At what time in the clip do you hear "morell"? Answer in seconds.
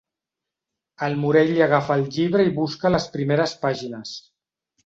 1.25-1.51